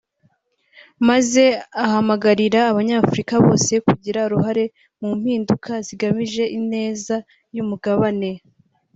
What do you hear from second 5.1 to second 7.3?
mpinduka zigamije ineza